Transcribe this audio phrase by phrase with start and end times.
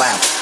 [0.00, 0.37] on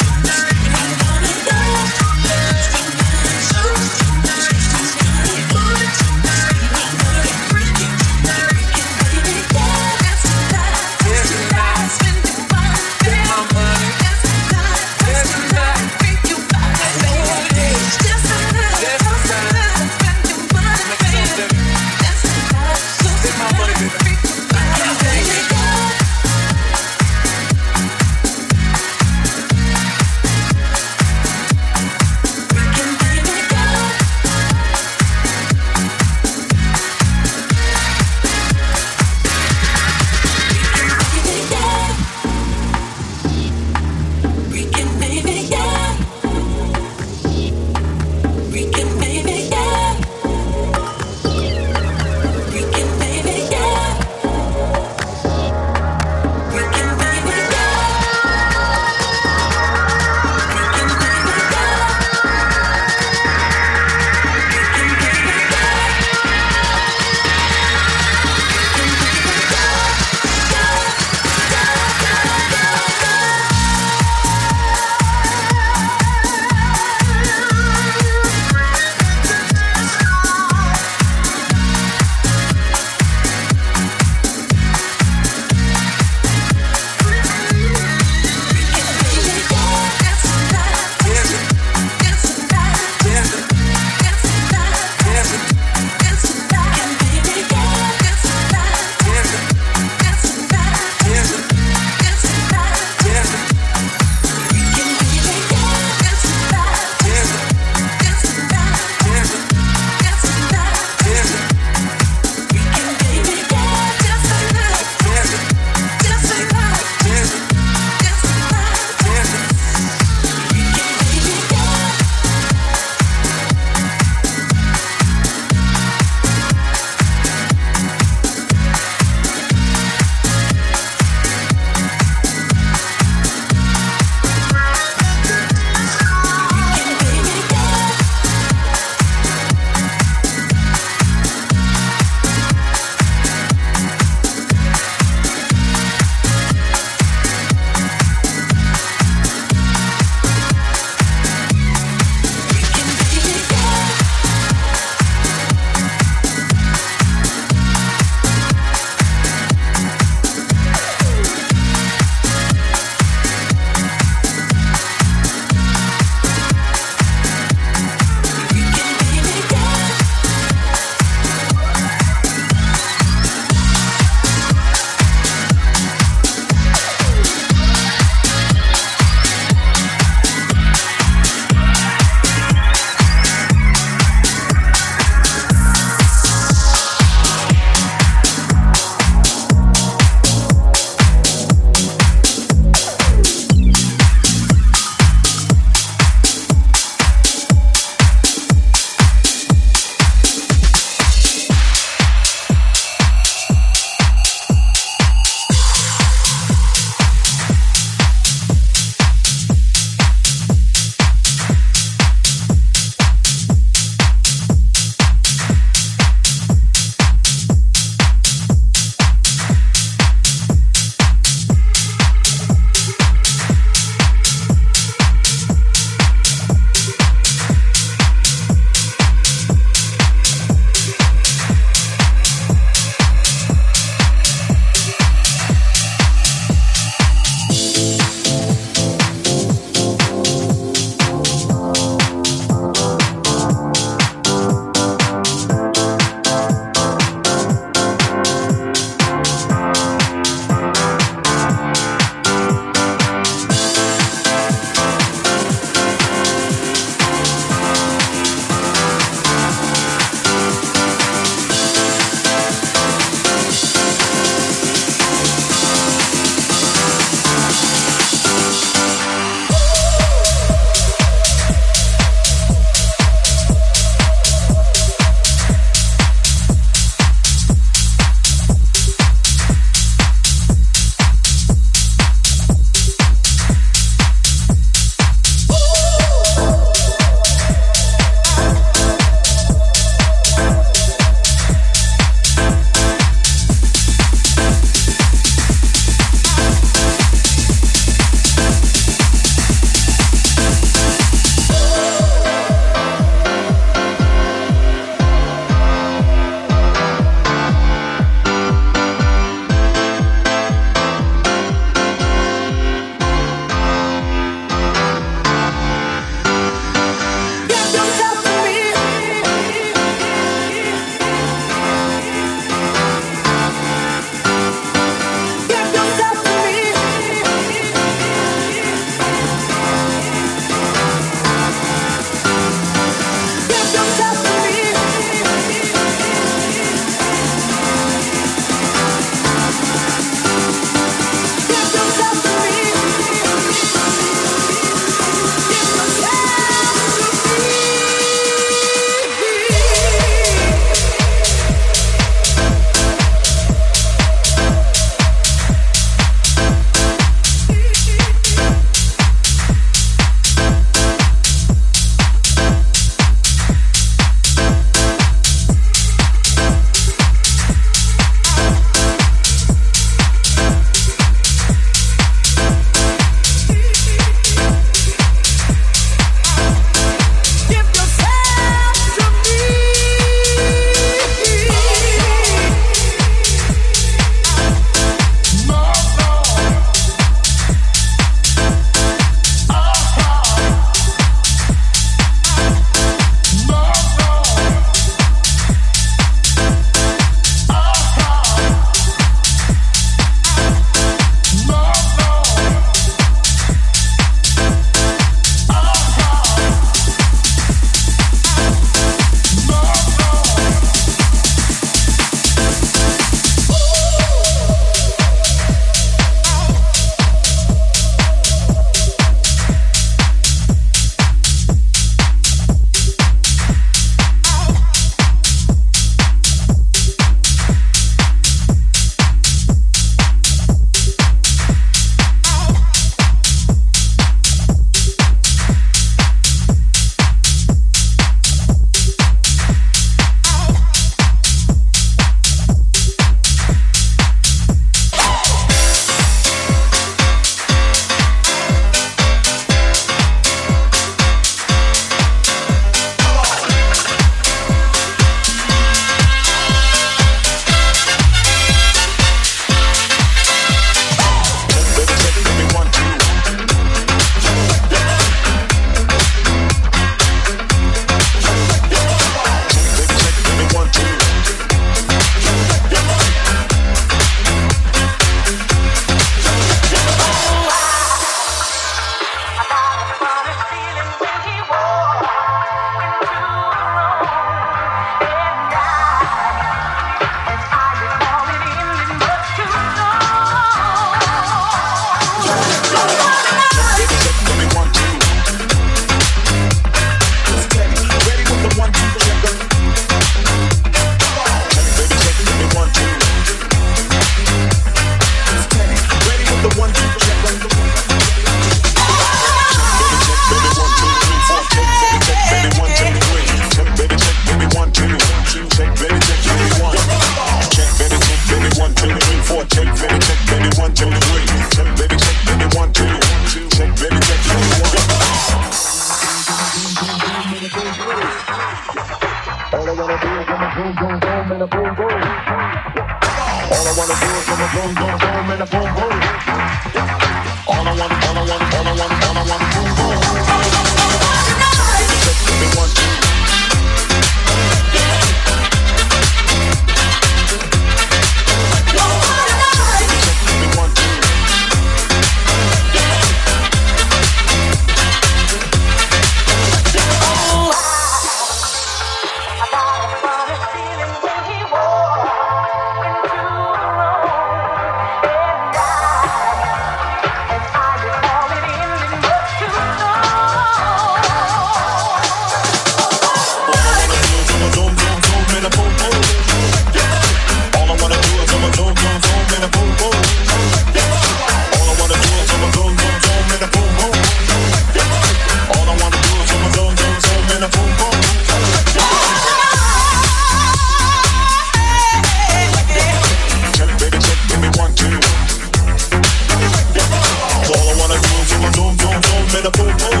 [599.43, 600.00] with a boom boom.